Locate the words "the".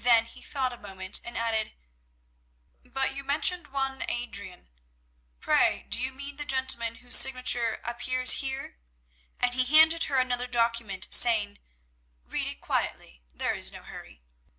6.38-6.46